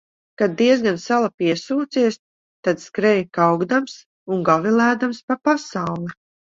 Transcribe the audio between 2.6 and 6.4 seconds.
tad skrej kaukdams un gavilēdams pa pasauli.